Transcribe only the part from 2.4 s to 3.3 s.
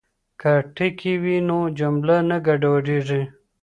ګډوډیږي.